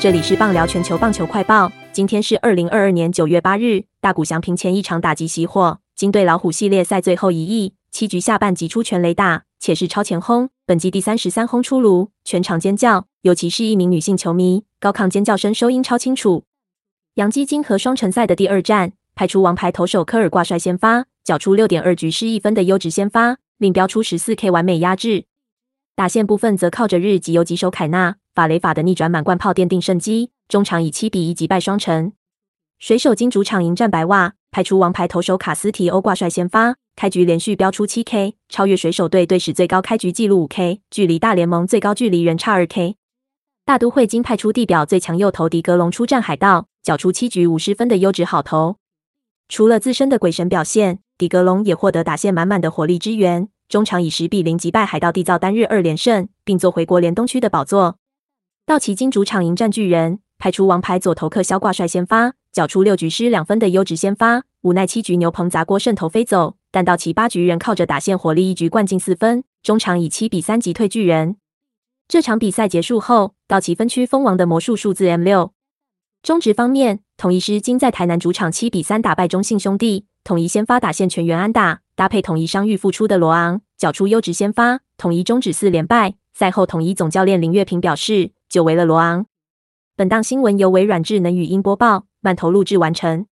[0.00, 3.84] 这里是棒聊全球棒球快报，今天是二零二二年九月八日。
[4.00, 16.44] 大谷翔平前一场打击熄火，金队老虎系列赛最后一役，七局下半击出全垒打，且是超前轰，本季第三十三轰出炉，全场尖叫，尤其是一名女性球迷高亢尖叫声收音超清楚。
[17.16, 25.24] 洋基金和双城赛的第二战，派出王牌投手科尔挂帅先发，缴出六点二局失一分的优质先发，另标出十四 K 完美压制。
[25.94, 32.12] 打线部分则靠着日籍游击手凯纳、法雷法的逆转满贯炮奠定胜机，中场以七比一击败双城。
[32.78, 42.96] 水手金主场迎战白袜，派出王牌投手卡斯提欧挂帅先发，开局连续飙出七 K，超越水手队队史最高开局纪录五 K，距离大联盟最高距离仍差二 K。
[43.64, 48.76] 大都会金派出地表最强右投迪格隆出战海盗，缴出七局五十分的优质好投。
[49.48, 53.48] 除了自身的鬼神表现，迪格隆也获得打线满满的火力支援。
[53.68, 57.98] 中场以十比零击败海盗，缔造单日二连胜，并做回国联东区的宝座。
[58.70, 64.44] 道奇金主场迎战巨人，派出王牌左投克肖挂帅先发，缴出六局失两分的优质先发。
[64.60, 71.34] 无奈七局牛棚砸锅胜投飞走，但道奇八局仍靠着打线火力一局灌进四分，中场以七比三击退巨人。
[72.06, 75.52] 这场比赛结束后，道奇分区封王的魔术数字 M 六。
[76.22, 81.80] 中职方面，统一狮今在台南主场七比三打败中信兄弟，统一先发打线全员安打。
[81.96, 86.14] 搭配统一伤愈复出的罗昂，缴出优质先发，统一终止四连败。
[86.32, 89.26] 赛后，统一总教练林月平表示，久违了罗昂。
[89.94, 93.26] 本档新闻由微软智能语音播报，慢投录制完成。